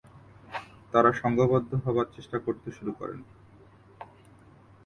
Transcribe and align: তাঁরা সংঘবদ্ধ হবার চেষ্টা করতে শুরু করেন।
তাঁরা 0.93 1.11
সংঘবদ্ধ 1.13 1.71
হবার 1.85 2.07
চেষ্টা 2.15 2.37
করতে 2.39 2.69
শুরু 2.71 2.91
করেন। 2.99 3.19